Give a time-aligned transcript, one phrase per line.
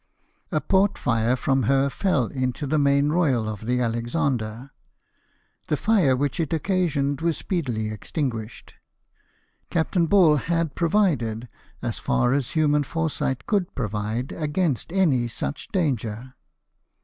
[0.51, 4.71] A port fire from her fell into the main royal of the Alexander;
[5.67, 8.73] the fire which it occa sioned was speedily extinguished.
[9.69, 11.47] Captain Ball had provided,
[11.83, 16.33] as far as human foresight could provide, against any such danger.